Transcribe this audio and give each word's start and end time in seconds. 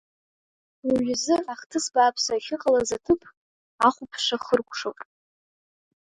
Уажәазы, 0.87 1.35
ахҭыс 1.53 1.85
бааԥсы 1.93 2.31
ахьыҟалаз 2.37 2.89
аҭыԥ 2.97 3.21
ахәаԥшра 3.87 4.37
хыркәшоуп. 4.45 4.99